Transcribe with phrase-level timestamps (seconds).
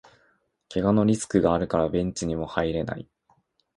[0.67, 3.07] けがのリスクがあるからベンチにも入れない